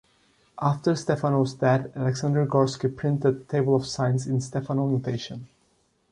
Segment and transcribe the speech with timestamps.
[0.59, 5.47] After Stepanov's death Alexander Gorsky printed "Table of Signs" in Stepanov notation.